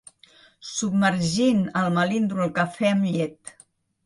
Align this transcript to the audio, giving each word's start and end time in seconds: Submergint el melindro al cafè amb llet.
Submergint 0.69 1.61
el 1.83 1.93
melindro 1.99 2.43
al 2.47 2.51
cafè 2.57 2.91
amb 2.97 3.07
llet. 3.13 3.55